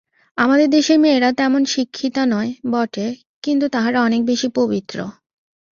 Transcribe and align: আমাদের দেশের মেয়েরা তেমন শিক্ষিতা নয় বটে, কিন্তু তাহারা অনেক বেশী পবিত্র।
আমাদের 0.37 0.67
দেশের 0.69 0.99
মেয়েরা 0.99 1.29
তেমন 1.31 1.61
শিক্ষিতা 1.65 2.23
নয় 2.25 2.51
বটে, 2.71 3.07
কিন্তু 3.43 3.65
তাহারা 3.69 3.99
অনেক 4.01 4.21
বেশী 4.25 4.47
পবিত্র। 4.55 4.97